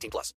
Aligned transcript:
18 0.00 0.10
plus. 0.10 0.34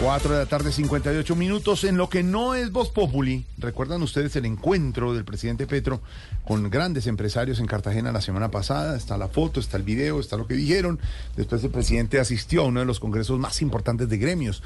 4 0.00 0.32
de 0.34 0.38
la 0.38 0.46
tarde, 0.46 0.70
58 0.70 1.34
minutos. 1.34 1.82
En 1.84 1.96
lo 1.96 2.10
que 2.10 2.22
no 2.22 2.54
es 2.54 2.72
Voz 2.72 2.90
Populi, 2.90 3.46
recuerdan 3.56 4.02
ustedes 4.02 4.36
el 4.36 4.44
encuentro 4.44 5.14
del 5.14 5.24
presidente 5.24 5.66
Petro 5.66 6.02
con 6.44 6.68
grandes 6.68 7.06
empresarios 7.06 7.58
en 7.58 7.66
Cartagena 7.66 8.12
la 8.12 8.20
semana 8.20 8.50
pasada. 8.50 8.98
Está 8.98 9.16
la 9.16 9.28
foto, 9.28 9.60
está 9.60 9.78
el 9.78 9.82
video, 9.82 10.20
está 10.20 10.36
lo 10.36 10.46
que 10.46 10.54
dijeron. 10.54 11.00
Después 11.36 11.64
el 11.64 11.70
presidente 11.70 12.20
asistió 12.20 12.62
a 12.62 12.66
uno 12.66 12.80
de 12.80 12.86
los 12.86 13.00
congresos 13.00 13.38
más 13.38 13.62
importantes 13.62 14.10
de 14.10 14.18
gremios, 14.18 14.62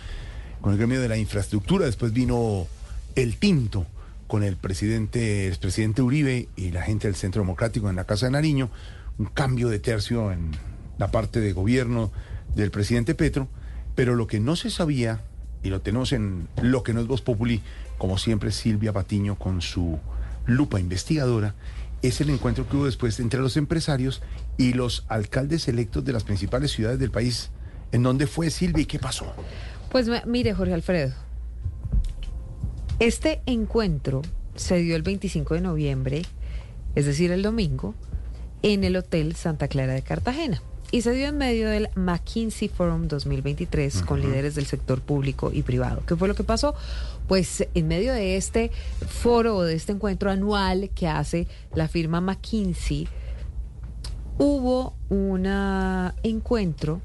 con 0.60 0.72
el 0.72 0.78
gremio 0.78 1.00
de 1.00 1.08
la 1.08 1.16
infraestructura. 1.16 1.86
Después 1.86 2.12
vino 2.12 2.66
el 3.14 3.36
tinto 3.36 3.86
con 4.26 4.42
el 4.42 4.56
presidente, 4.56 5.46
el 5.46 5.56
presidente 5.56 6.02
Uribe 6.02 6.48
y 6.56 6.72
la 6.72 6.82
gente 6.82 7.06
del 7.06 7.14
Centro 7.14 7.42
Democrático 7.42 7.88
en 7.88 7.94
la 7.94 8.04
Casa 8.04 8.26
de 8.26 8.32
Nariño. 8.32 8.70
Un 9.18 9.26
cambio 9.26 9.68
de 9.68 9.78
tercio 9.78 10.32
en 10.32 10.52
la 10.98 11.10
parte 11.10 11.40
de 11.40 11.52
gobierno 11.52 12.12
del 12.54 12.70
presidente 12.70 13.14
Petro. 13.14 13.48
Pero 13.94 14.14
lo 14.14 14.26
que 14.26 14.40
no 14.40 14.56
se 14.56 14.70
sabía, 14.70 15.22
y 15.62 15.70
lo 15.70 15.80
tenemos 15.80 16.12
en 16.12 16.48
lo 16.62 16.82
que 16.82 16.92
no 16.92 17.00
es 17.00 17.06
Voz 17.06 17.20
Populi, 17.20 17.62
como 17.98 18.16
siempre 18.16 18.52
Silvia 18.52 18.92
Patiño 18.92 19.36
con 19.36 19.60
su 19.60 19.98
lupa 20.46 20.80
investigadora, 20.80 21.54
es 22.02 22.20
el 22.20 22.30
encuentro 22.30 22.68
que 22.68 22.76
hubo 22.76 22.86
después 22.86 23.18
entre 23.18 23.40
los 23.40 23.56
empresarios 23.56 24.22
y 24.56 24.72
los 24.72 25.04
alcaldes 25.08 25.66
electos 25.68 26.04
de 26.04 26.12
las 26.12 26.24
principales 26.24 26.70
ciudades 26.70 26.98
del 26.98 27.10
país. 27.10 27.50
¿En 27.90 28.02
dónde 28.02 28.26
fue 28.26 28.50
Silvia 28.50 28.82
y 28.82 28.86
qué 28.86 28.98
pasó? 28.98 29.34
Pues 29.90 30.08
mire, 30.26 30.54
Jorge 30.54 30.74
Alfredo, 30.74 31.14
este 32.98 33.40
encuentro 33.46 34.22
se 34.54 34.76
dio 34.76 34.96
el 34.96 35.02
25 35.02 35.54
de 35.54 35.60
noviembre, 35.60 36.22
es 36.94 37.06
decir, 37.06 37.30
el 37.30 37.42
domingo, 37.42 37.94
en 38.62 38.84
el 38.84 38.96
Hotel 38.96 39.36
Santa 39.36 39.68
Clara 39.68 39.92
de 39.94 40.02
Cartagena 40.02 40.62
y 40.90 41.02
se 41.02 41.12
dio 41.12 41.26
en 41.26 41.36
medio 41.36 41.68
del 41.68 41.90
McKinsey 41.94 42.68
Forum 42.68 43.08
2023 43.08 44.02
con 44.02 44.20
líderes 44.20 44.54
del 44.54 44.66
sector 44.66 45.00
público 45.00 45.50
y 45.52 45.62
privado. 45.62 46.02
¿Qué 46.06 46.16
fue 46.16 46.28
lo 46.28 46.34
que 46.34 46.44
pasó? 46.44 46.74
Pues 47.26 47.66
en 47.74 47.88
medio 47.88 48.12
de 48.12 48.36
este 48.36 48.70
foro 49.06 49.56
o 49.56 49.62
de 49.62 49.74
este 49.74 49.92
encuentro 49.92 50.30
anual 50.30 50.90
que 50.94 51.08
hace 51.08 51.46
la 51.74 51.88
firma 51.88 52.20
McKinsey, 52.20 53.06
hubo 54.38 54.94
un 55.10 55.46
encuentro 56.22 57.02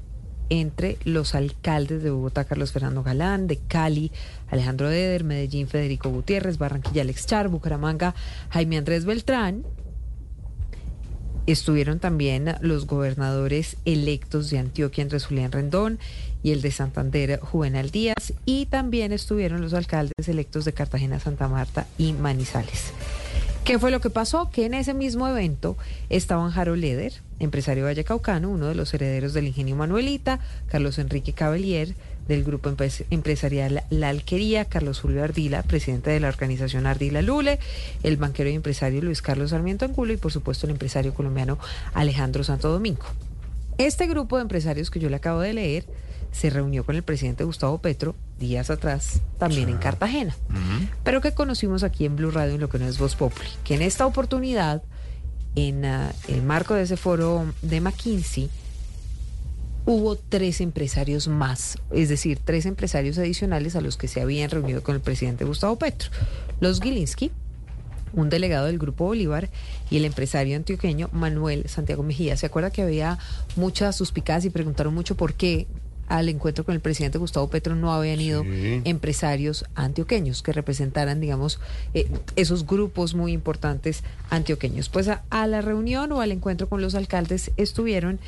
entre 0.48 0.98
los 1.04 1.34
alcaldes 1.34 2.02
de 2.02 2.10
Bogotá, 2.10 2.44
Carlos 2.44 2.72
Fernando 2.72 3.02
Galán, 3.02 3.46
de 3.46 3.58
Cali, 3.58 4.12
Alejandro 4.48 4.88
Deder, 4.88 5.24
Medellín, 5.24 5.68
Federico 5.68 6.10
Gutiérrez, 6.10 6.58
Barranquilla, 6.58 7.02
Alex 7.02 7.26
Char, 7.26 7.48
Bucaramanga, 7.48 8.14
Jaime 8.50 8.78
Andrés 8.78 9.04
Beltrán, 9.04 9.64
Estuvieron 11.46 11.98
también 11.98 12.56
los 12.60 12.86
gobernadores 12.86 13.76
electos 13.84 14.50
de 14.50 14.58
Antioquia, 14.58 15.02
Andrés 15.02 15.26
Julián 15.26 15.52
Rendón, 15.52 15.98
y 16.42 16.52
el 16.52 16.62
de 16.62 16.70
Santander, 16.70 17.40
Juvenal 17.40 17.90
Díaz, 17.90 18.32
y 18.44 18.66
también 18.66 19.12
estuvieron 19.12 19.60
los 19.60 19.72
alcaldes 19.72 20.28
electos 20.28 20.64
de 20.64 20.72
Cartagena, 20.72 21.18
Santa 21.18 21.48
Marta 21.48 21.86
y 21.98 22.12
Manizales. 22.12 22.92
¿Qué 23.64 23.78
fue 23.78 23.90
lo 23.90 24.02
que 24.02 24.10
pasó? 24.10 24.50
Que 24.50 24.66
en 24.66 24.74
ese 24.74 24.92
mismo 24.92 25.26
evento 25.26 25.78
estaban 26.10 26.50
Jaro 26.50 26.76
Leder, 26.76 27.14
empresario 27.38 27.84
vallecaucano, 27.84 28.50
uno 28.50 28.66
de 28.66 28.74
los 28.74 28.92
herederos 28.92 29.32
del 29.32 29.46
ingenio 29.46 29.74
Manuelita, 29.74 30.38
Carlos 30.66 30.98
Enrique 30.98 31.32
Cabellier, 31.32 31.94
del 32.28 32.44
grupo 32.44 32.70
empresarial 33.08 33.84
La 33.88 34.10
Alquería, 34.10 34.66
Carlos 34.66 35.00
Julio 35.00 35.24
Ardila, 35.24 35.62
presidente 35.62 36.10
de 36.10 36.20
la 36.20 36.28
organización 36.28 36.86
Ardila 36.86 37.22
Lule, 37.22 37.58
el 38.02 38.18
banquero 38.18 38.50
y 38.50 38.54
empresario 38.54 39.00
Luis 39.00 39.22
Carlos 39.22 39.50
Sarmiento 39.50 39.86
Angulo 39.86 40.12
y 40.12 40.18
por 40.18 40.30
supuesto 40.30 40.66
el 40.66 40.72
empresario 40.72 41.14
colombiano 41.14 41.58
Alejandro 41.94 42.44
Santo 42.44 42.70
Domingo. 42.70 43.06
Este 43.78 44.06
grupo 44.06 44.36
de 44.36 44.42
empresarios 44.42 44.90
que 44.90 45.00
yo 45.00 45.08
le 45.08 45.16
acabo 45.16 45.40
de 45.40 45.54
leer 45.54 45.86
se 46.34 46.50
reunió 46.50 46.84
con 46.84 46.96
el 46.96 47.04
presidente 47.04 47.44
Gustavo 47.44 47.78
Petro 47.78 48.16
días 48.40 48.68
atrás, 48.68 49.20
también 49.38 49.68
en 49.68 49.78
Cartagena. 49.78 50.36
Pero 51.04 51.20
que 51.20 51.32
conocimos 51.32 51.84
aquí 51.84 52.04
en 52.04 52.16
Blue 52.16 52.32
Radio 52.32 52.54
en 52.54 52.60
lo 52.60 52.68
que 52.68 52.78
no 52.78 52.86
es 52.86 52.98
Voz 52.98 53.14
Populi, 53.14 53.48
que 53.62 53.76
en 53.76 53.82
esta 53.82 54.04
oportunidad, 54.04 54.82
en 55.54 55.84
ah, 55.84 56.12
el 56.26 56.42
marco 56.42 56.74
de 56.74 56.82
ese 56.82 56.96
foro 56.96 57.46
de 57.62 57.80
McKinsey, 57.80 58.50
hubo 59.86 60.16
tres 60.16 60.60
empresarios 60.60 61.28
más, 61.28 61.78
es 61.92 62.08
decir, 62.08 62.40
tres 62.44 62.66
empresarios 62.66 63.16
adicionales 63.18 63.76
a 63.76 63.80
los 63.80 63.96
que 63.96 64.08
se 64.08 64.20
habían 64.20 64.50
reunido 64.50 64.82
con 64.82 64.96
el 64.96 65.00
presidente 65.00 65.44
Gustavo 65.44 65.76
Petro. 65.76 66.10
Los 66.58 66.80
Gilinski, 66.80 67.30
un 68.12 68.28
delegado 68.28 68.66
del 68.66 68.78
Grupo 68.78 69.04
Bolívar 69.04 69.50
y 69.90 69.98
el 69.98 70.04
empresario 70.04 70.56
antioqueño 70.56 71.10
Manuel 71.12 71.68
Santiago 71.68 72.02
Mejía. 72.02 72.36
¿Se 72.36 72.46
acuerda 72.46 72.70
que 72.70 72.82
había 72.82 73.18
muchas 73.56 73.96
suspicacias 73.96 74.46
y 74.46 74.50
preguntaron 74.50 74.94
mucho 74.94 75.16
por 75.16 75.34
qué 75.34 75.66
al 76.08 76.28
encuentro 76.28 76.64
con 76.64 76.74
el 76.74 76.80
presidente 76.80 77.18
Gustavo 77.18 77.48
Petro 77.48 77.74
no 77.74 77.92
habían 77.92 78.20
ido 78.20 78.44
empresarios 78.84 79.64
antioqueños 79.74 80.42
que 80.42 80.52
representaran, 80.52 81.20
digamos, 81.20 81.60
eh, 81.94 82.06
esos 82.36 82.66
grupos 82.66 83.14
muy 83.14 83.32
importantes 83.32 84.02
antioqueños? 84.30 84.88
Pues 84.88 85.08
a, 85.08 85.22
a 85.30 85.46
la 85.46 85.60
reunión 85.60 86.12
o 86.12 86.20
al 86.20 86.32
encuentro 86.32 86.68
con 86.68 86.80
los 86.80 86.94
alcaldes 86.94 87.50
estuvieron 87.56 88.20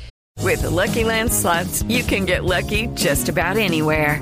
With 0.43 0.61
the 0.61 0.69
Lucky 0.69 1.03
Land 1.03 1.31
slots, 1.31 1.83
you 1.89 2.03
can 2.03 2.25
get 2.25 2.43
lucky 2.43 2.87
just 2.95 3.27
about 3.27 3.57
anywhere. 3.57 4.21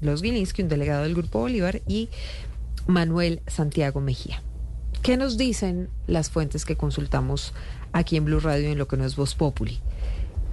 los 0.00 0.22
Gilinski, 0.22 0.62
un 0.62 0.68
delegado 0.68 1.04
del 1.04 1.14
Grupo 1.14 1.40
Bolívar, 1.40 1.82
y 1.86 2.08
Manuel 2.86 3.40
Santiago 3.46 4.00
Mejía. 4.00 4.42
¿Qué 5.02 5.16
nos 5.16 5.38
dicen 5.38 5.88
las 6.06 6.30
fuentes 6.30 6.64
que 6.64 6.76
consultamos 6.76 7.54
aquí 7.92 8.16
en 8.16 8.24
Blue 8.24 8.40
Radio 8.40 8.70
en 8.70 8.78
lo 8.78 8.86
que 8.86 8.96
no 8.96 9.04
es 9.04 9.16
Voz 9.16 9.34
Populi? 9.34 9.80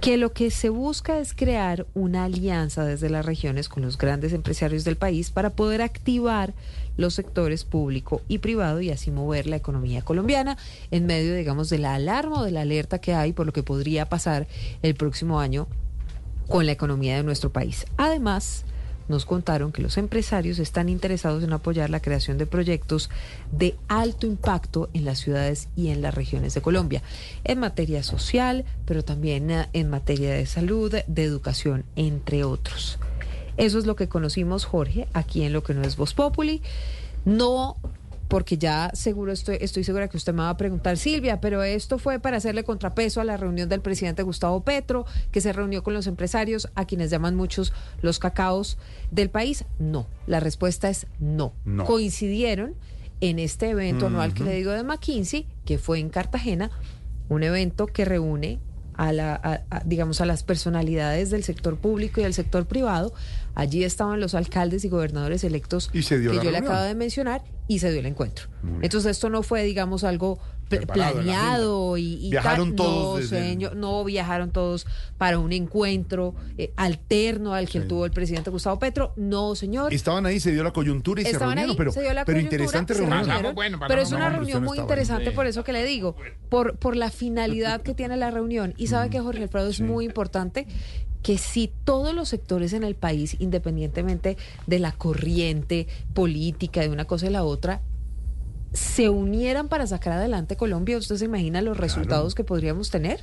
que 0.00 0.16
lo 0.16 0.32
que 0.32 0.50
se 0.50 0.68
busca 0.68 1.18
es 1.18 1.34
crear 1.34 1.86
una 1.94 2.24
alianza 2.24 2.84
desde 2.84 3.10
las 3.10 3.26
regiones 3.26 3.68
con 3.68 3.82
los 3.82 3.98
grandes 3.98 4.32
empresarios 4.32 4.84
del 4.84 4.96
país 4.96 5.30
para 5.30 5.50
poder 5.50 5.82
activar 5.82 6.54
los 6.96 7.14
sectores 7.14 7.64
público 7.64 8.22
y 8.28 8.38
privado 8.38 8.80
y 8.80 8.90
así 8.90 9.10
mover 9.10 9.46
la 9.46 9.56
economía 9.56 10.02
colombiana 10.02 10.56
en 10.90 11.06
medio, 11.06 11.34
digamos, 11.34 11.68
de 11.68 11.78
la 11.78 11.94
alarma 11.94 12.40
o 12.40 12.44
de 12.44 12.52
la 12.52 12.60
alerta 12.60 13.00
que 13.00 13.14
hay 13.14 13.32
por 13.32 13.46
lo 13.46 13.52
que 13.52 13.64
podría 13.64 14.08
pasar 14.08 14.46
el 14.82 14.94
próximo 14.94 15.40
año 15.40 15.66
con 16.48 16.66
la 16.66 16.72
economía 16.72 17.16
de 17.16 17.24
nuestro 17.24 17.52
país. 17.52 17.84
Además, 17.96 18.64
nos 19.08 19.24
contaron 19.24 19.72
que 19.72 19.82
los 19.82 19.96
empresarios 19.98 20.58
están 20.58 20.88
interesados 20.88 21.42
en 21.42 21.52
apoyar 21.52 21.90
la 21.90 22.00
creación 22.00 22.38
de 22.38 22.46
proyectos 22.46 23.10
de 23.52 23.76
alto 23.88 24.26
impacto 24.26 24.88
en 24.92 25.04
las 25.04 25.18
ciudades 25.18 25.68
y 25.76 25.88
en 25.88 26.02
las 26.02 26.14
regiones 26.14 26.54
de 26.54 26.62
Colombia, 26.62 27.02
en 27.44 27.58
materia 27.58 28.02
social, 28.02 28.64
pero 28.84 29.02
también 29.04 29.50
eh, 29.50 29.68
en 29.72 29.90
materia 29.90 30.32
de 30.32 30.46
salud, 30.46 30.94
de 31.06 31.22
educación, 31.22 31.84
entre 31.96 32.44
otros. 32.44 32.98
Eso 33.56 33.78
es 33.78 33.86
lo 33.86 33.96
que 33.96 34.08
conocimos, 34.08 34.64
Jorge, 34.64 35.08
aquí 35.12 35.42
en 35.42 35.52
lo 35.52 35.62
que 35.64 35.74
no 35.74 35.82
es 35.82 35.96
Voz 35.96 36.14
Populi. 36.14 36.62
No 37.24 37.76
porque 38.28 38.58
ya 38.58 38.90
seguro 38.92 39.32
estoy, 39.32 39.58
estoy 39.60 39.84
segura 39.84 40.08
que 40.08 40.16
usted 40.16 40.34
me 40.34 40.42
va 40.42 40.50
a 40.50 40.56
preguntar, 40.56 40.98
Silvia, 40.98 41.40
pero 41.40 41.62
esto 41.62 41.98
fue 41.98 42.20
para 42.20 42.36
hacerle 42.36 42.62
contrapeso 42.62 43.20
a 43.20 43.24
la 43.24 43.36
reunión 43.36 43.68
del 43.68 43.80
presidente 43.80 44.22
Gustavo 44.22 44.62
Petro, 44.62 45.06
que 45.32 45.40
se 45.40 45.52
reunió 45.52 45.82
con 45.82 45.94
los 45.94 46.06
empresarios, 46.06 46.68
a 46.74 46.84
quienes 46.86 47.10
llaman 47.10 47.34
muchos 47.34 47.72
los 48.02 48.18
cacaos 48.18 48.78
del 49.10 49.30
país. 49.30 49.64
No, 49.78 50.06
la 50.26 50.40
respuesta 50.40 50.90
es 50.90 51.06
no. 51.18 51.54
Coincidieron 51.86 52.74
en 53.20 53.38
este 53.38 53.70
evento 53.70 54.06
anual 54.06 54.34
que 54.34 54.44
le 54.44 54.54
digo 54.54 54.72
de 54.72 54.84
McKinsey, 54.84 55.46
que 55.64 55.78
fue 55.78 55.98
en 55.98 56.10
Cartagena, 56.10 56.70
un 57.28 57.42
evento 57.42 57.86
que 57.86 58.04
reúne 58.04 58.58
a 58.98 59.12
la, 59.12 59.34
a- 59.34 59.62
a, 59.70 59.82
digamos, 59.86 60.20
a 60.20 60.26
las 60.26 60.42
personalidades 60.42 61.30
del 61.30 61.42
sector 61.44 61.78
público 61.78 62.20
y 62.20 62.24
del 62.24 62.34
sector 62.34 62.66
privado. 62.66 63.14
Allí 63.54 63.82
estaban 63.84 64.20
los 64.20 64.34
alcaldes 64.34 64.84
y 64.84 64.88
gobernadores 64.88 65.42
electos 65.44 65.88
Y 65.94 66.02
se 66.02 66.18
dio 66.18 66.30
que 66.32 66.36
yo 66.44 66.50
le 66.50 66.58
acabo 66.58 66.82
de 66.82 66.94
mencionar 66.94 67.42
y 67.66 67.78
se 67.78 67.90
dio 67.90 68.00
el 68.00 68.06
encuentro. 68.06 68.48
Entonces 68.82 69.12
esto 69.12 69.30
no 69.30 69.42
fue, 69.42 69.62
digamos, 69.64 70.04
algo 70.04 70.38
planeado 70.68 71.96
y, 71.96 72.26
y 72.26 72.30
Viajaron 72.30 72.76
todos 72.76 73.14
No, 73.14 73.16
desde 73.20 73.38
el- 73.38 73.44
señor, 73.52 73.76
no 73.76 74.04
viajaron 74.04 74.50
todos 74.50 74.86
para 75.16 75.38
un 75.38 75.52
encuentro 75.52 76.34
eh, 76.58 76.72
alterno 76.76 77.54
al 77.54 77.68
que 77.68 77.80
tuvo 77.80 78.04
el 78.04 78.10
presidente 78.12 78.50
Gustavo 78.50 78.78
Petro. 78.78 79.12
No, 79.16 79.54
señor. 79.54 79.92
Estaban 79.92 80.26
ahí, 80.26 80.38
se 80.40 80.52
dio 80.52 80.62
la 80.62 80.72
coyuntura 80.72 81.22
y 81.22 81.24
se 81.24 81.38
reunieron, 81.38 81.70
ahí, 81.70 81.76
pero, 81.76 81.92
se 81.92 82.02
dio 82.02 82.12
la 82.12 82.24
pero 82.24 82.40
interesante 82.40 82.94
reunión. 82.94 83.18
reunieron, 83.18 83.42
Vamos, 83.42 83.54
bueno, 83.54 83.78
pero 83.88 84.02
es 84.02 84.12
una 84.12 84.28
reunión 84.30 84.62
muy 84.64 84.78
interesante, 84.78 85.30
por 85.32 85.46
eso 85.46 85.64
que 85.64 85.72
le 85.72 85.84
digo, 85.84 86.16
por, 86.48 86.76
por 86.76 86.96
la 86.96 87.10
finalidad 87.10 87.80
que 87.82 87.94
tiene 87.94 88.16
la 88.16 88.30
reunión. 88.30 88.74
Y 88.76 88.88
sabe 88.88 89.10
que 89.10 89.20
Jorge 89.20 89.42
Alfredo 89.44 89.68
es 89.68 89.80
muy 89.80 90.04
importante 90.04 90.66
que 91.22 91.36
si 91.36 91.70
todos 91.84 92.14
los 92.14 92.28
sectores 92.28 92.72
en 92.72 92.84
el 92.84 92.94
país, 92.94 93.36
independientemente 93.40 94.36
de 94.66 94.78
la 94.78 94.92
corriente 94.92 95.88
política, 96.14 96.80
de 96.80 96.88
una 96.90 97.06
cosa 97.06 97.26
y 97.26 97.30
la 97.30 97.42
otra, 97.42 97.80
se 98.72 99.08
unieran 99.08 99.68
para 99.68 99.86
sacar 99.86 100.14
adelante 100.14 100.56
Colombia, 100.56 100.98
¿usted 100.98 101.16
se 101.16 101.24
imagina 101.24 101.62
los 101.62 101.76
resultados 101.76 102.34
que 102.34 102.44
podríamos 102.44 102.90
tener? 102.90 103.20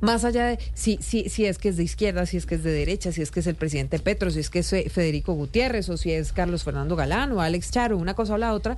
Más 0.00 0.24
allá 0.24 0.46
de 0.46 0.58
si, 0.74 0.98
si, 1.02 1.28
si 1.28 1.44
es 1.44 1.58
que 1.58 1.68
es 1.68 1.76
de 1.76 1.82
izquierda, 1.82 2.24
si 2.24 2.38
es 2.38 2.46
que 2.46 2.54
es 2.54 2.62
de 2.62 2.72
derecha, 2.72 3.12
si 3.12 3.20
es 3.20 3.30
que 3.30 3.40
es 3.40 3.46
el 3.46 3.54
presidente 3.54 3.98
Petro, 3.98 4.30
si 4.30 4.40
es 4.40 4.48
que 4.48 4.60
es 4.60 4.70
Federico 4.70 5.34
Gutiérrez 5.34 5.88
o 5.90 5.96
si 5.96 6.12
es 6.12 6.32
Carlos 6.32 6.64
Fernando 6.64 6.96
Galán 6.96 7.32
o 7.32 7.40
Alex 7.40 7.70
Charo, 7.70 7.98
una 7.98 8.14
cosa 8.14 8.34
o 8.34 8.38
la 8.38 8.54
otra, 8.54 8.76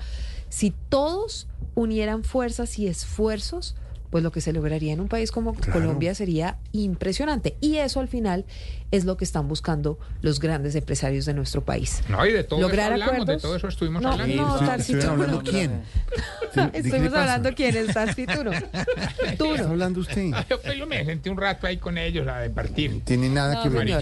si 0.49 0.73
todos 0.89 1.47
unieran 1.75 2.25
fuerzas 2.25 2.79
y 2.79 2.89
esfuerzos, 2.89 3.77
pues 4.15 4.23
lo 4.23 4.31
que 4.31 4.41
se 4.41 4.53
lograría 4.53 4.93
en 4.93 5.01
un 5.01 5.09
país 5.09 5.33
como 5.33 5.55
Colombia 5.73 6.15
sería 6.15 6.57
impresionante. 6.71 7.57
Y 7.61 7.79
eso 7.79 7.99
al 7.99 8.07
final 8.07 8.45
es 8.93 9.05
lo 9.05 9.17
que 9.17 9.25
están 9.25 9.49
buscando 9.49 9.99
los 10.23 10.39
grandes 10.39 10.77
empresarios 10.77 11.25
de 11.27 11.35
nuestro 11.35 11.65
país. 11.65 12.01
No, 12.09 12.25
y 12.25 12.33
de 12.33 12.45
todo 12.45 12.61
Lograr 12.61 12.93
eso 12.93 13.03
hablamos, 13.03 13.15
de 13.17 13.23
acuerdos. 13.23 13.43
todo 13.43 13.57
eso 13.57 13.67
estuvimos 13.67 14.03
No, 14.03 14.13
hablando. 14.13 14.37
no, 14.37 14.53
Estoy- 14.55 14.67
Tarcito, 14.69 14.99
¿Estuvieron 15.01 15.21
hablando 15.21 15.43
no. 15.43 15.51
quién? 15.51 15.71
¿De 16.55 16.71
qué 16.71 16.71
le 16.71 16.79
Estuvimos 16.79 17.15
hablando 17.15 17.51
quién 17.57 17.77
es 17.77 17.87
Tarsi, 17.93 18.27
tú 18.27 18.45
no. 18.45 18.51
Tú 19.37 19.47
¿Está 19.55 19.63
no. 19.65 19.69
hablando 19.71 19.99
usted? 19.99 20.31
Yo, 20.49 20.61
pues, 20.63 20.87
me 20.87 21.05
senté 21.05 21.31
un 21.31 21.37
rato 21.37 21.67
ahí 21.67 21.79
con 21.79 21.99
ellos 21.99 22.29
a 22.29 22.39
departir. 22.39 23.03
Tiene 23.05 23.29
nada 23.31 23.65
que 23.65 23.69
ver. 23.69 23.99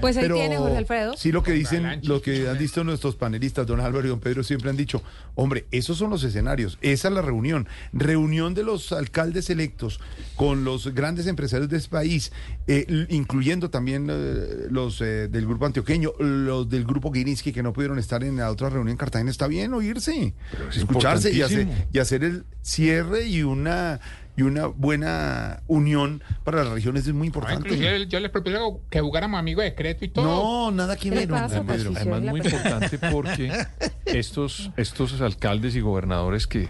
Pues 0.00 0.16
ahí 0.16 0.24
Pero 0.24 0.36
tiene 0.36 0.56
Jorge 0.56 0.76
Alfredo. 0.76 1.16
sí 1.16 1.32
lo 1.32 1.42
que 1.42 1.52
dicen, 1.52 2.00
lo 2.04 2.22
que 2.22 2.48
han 2.48 2.58
visto 2.58 2.84
nuestros 2.84 3.16
panelistas, 3.16 3.66
don 3.66 3.80
Álvaro 3.80 4.06
y 4.06 4.10
don 4.10 4.20
Pedro, 4.20 4.42
siempre 4.42 4.70
han 4.70 4.76
dicho, 4.76 5.02
hombre, 5.34 5.66
esos 5.70 5.98
son 5.98 6.10
los 6.10 6.24
escenarios, 6.24 6.78
esa 6.80 7.08
es 7.08 7.14
la 7.14 7.22
reunión, 7.22 7.68
reunión 7.92 8.54
de 8.54 8.62
los 8.62 8.92
alcaldes 8.92 9.50
electos 9.50 10.00
con 10.36 10.64
los 10.64 10.94
grandes 10.94 11.26
empresarios 11.26 11.68
de 11.68 11.76
este 11.76 11.90
país, 11.90 12.32
eh, 12.66 13.06
incluyendo 13.10 13.70
también 13.70 14.08
eh, 14.10 14.66
los 14.70 15.00
eh, 15.00 15.28
del 15.28 15.46
grupo 15.46 15.66
antioqueño, 15.66 16.12
los 16.18 16.68
del 16.68 16.84
grupo 16.84 17.12
Girinski 17.12 17.52
que 17.52 17.62
no 17.62 17.72
pudieron 17.72 17.98
estar 17.98 18.24
en 18.24 18.36
la 18.36 18.50
otra 18.50 18.70
reunión 18.70 18.92
en 18.92 18.96
Cartagena, 18.96 19.30
está 19.30 19.46
bien 19.46 19.72
oírse, 19.74 20.34
escucharse 20.74 21.32
y 21.32 21.42
hacer, 21.42 21.68
y 21.92 21.98
hacer 21.98 22.24
el 22.24 22.44
cierre 22.62 23.26
y 23.26 23.42
una 23.42 24.00
y 24.36 24.42
una 24.42 24.66
buena 24.66 25.62
unión 25.66 26.22
para 26.44 26.64
las 26.64 26.72
regiones 26.72 27.06
es 27.06 27.12
muy 27.12 27.20
No, 27.20 27.24
importante. 27.26 27.68
inclusive 27.68 28.06
yo 28.06 28.20
les 28.20 28.30
propuse 28.30 28.56
que 28.88 29.00
jugáramos 29.00 29.38
amigo 29.38 29.60
de 29.60 29.70
decreto 29.70 30.04
y 30.04 30.08
todo. 30.08 30.24
No, 30.24 30.70
nada 30.70 30.96
que 30.96 31.10
¿Qué 31.10 31.14
le 31.16 31.26
ver? 31.26 31.34
Además, 31.34 32.22
muy 32.22 32.40
importante 32.40 32.98
porque 33.12 33.52
estos, 34.06 34.70
estos 34.76 35.20
alcaldes 35.20 35.74
y 35.76 35.80
gobernadores 35.80 36.46
que 36.46 36.68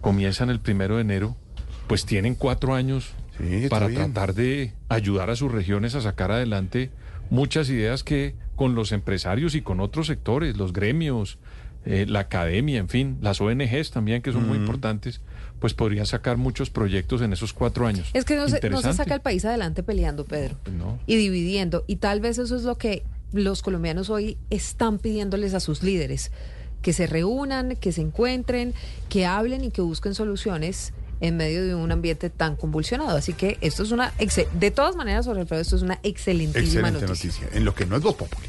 comienzan 0.00 0.50
el 0.50 0.60
primero 0.60 0.96
de 0.96 1.02
enero, 1.02 1.36
pues 1.86 2.04
tienen 2.06 2.34
cuatro 2.34 2.74
años 2.74 3.12
Sí, 3.38 3.66
para 3.68 3.86
bien. 3.88 4.12
tratar 4.12 4.34
de 4.34 4.72
ayudar 4.88 5.30
a 5.30 5.36
sus 5.36 5.50
regiones 5.50 5.94
a 5.94 6.00
sacar 6.02 6.30
adelante 6.30 6.90
muchas 7.30 7.68
ideas 7.70 8.04
que 8.04 8.34
con 8.56 8.74
los 8.74 8.92
empresarios 8.92 9.54
y 9.54 9.62
con 9.62 9.80
otros 9.80 10.06
sectores, 10.06 10.56
los 10.56 10.72
gremios, 10.72 11.38
eh, 11.84 12.06
la 12.08 12.20
academia, 12.20 12.78
en 12.78 12.88
fin, 12.88 13.18
las 13.20 13.40
ONGs 13.40 13.90
también, 13.90 14.22
que 14.22 14.32
son 14.32 14.46
muy 14.46 14.56
importantes, 14.56 15.20
pues 15.58 15.74
podrían 15.74 16.06
sacar 16.06 16.36
muchos 16.36 16.70
proyectos 16.70 17.22
en 17.22 17.32
esos 17.32 17.52
cuatro 17.52 17.86
años. 17.86 18.08
Es 18.14 18.24
que 18.24 18.36
no 18.36 18.48
se, 18.48 18.54
no 18.54 18.60
se 18.60 18.66
Interesante. 18.66 18.96
saca 18.96 19.14
el 19.14 19.20
país 19.20 19.44
adelante 19.44 19.82
peleando, 19.82 20.24
Pedro. 20.24 20.56
Pues 20.62 20.74
no. 20.76 20.98
Y 21.06 21.16
dividiendo. 21.16 21.84
Y 21.86 21.96
tal 21.96 22.20
vez 22.20 22.38
eso 22.38 22.56
es 22.56 22.62
lo 22.64 22.76
que 22.78 23.04
los 23.32 23.62
colombianos 23.62 24.10
hoy 24.10 24.36
están 24.50 24.98
pidiéndoles 24.98 25.54
a 25.54 25.60
sus 25.60 25.82
líderes. 25.82 26.32
Que 26.82 26.92
se 26.92 27.06
reúnan, 27.06 27.76
que 27.76 27.92
se 27.92 28.00
encuentren, 28.00 28.74
que 29.08 29.24
hablen 29.24 29.62
y 29.64 29.70
que 29.70 29.82
busquen 29.82 30.14
soluciones 30.14 30.92
en 31.20 31.36
medio 31.36 31.64
de 31.64 31.76
un 31.76 31.92
ambiente 31.92 32.28
tan 32.28 32.56
convulsionado. 32.56 33.16
Así 33.16 33.32
que 33.32 33.56
esto 33.60 33.84
es 33.84 33.92
una... 33.92 34.12
De 34.58 34.70
todas 34.72 34.96
maneras, 34.96 35.24
sobre 35.26 35.42
Alfredo, 35.42 35.62
esto 35.62 35.76
es 35.76 35.82
una 35.82 36.00
excelentísima 36.02 36.88
Excelente 36.88 37.06
noticia. 37.06 37.30
noticia. 37.42 37.56
En 37.58 37.64
lo 37.64 37.72
que 37.76 37.86
no 37.86 37.96
es 37.96 38.02
Voz 38.02 38.16
Populi. 38.16 38.48